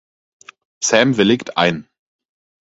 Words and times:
Sam 0.79 1.17
willigt 1.17 1.57
ein. 1.59 1.87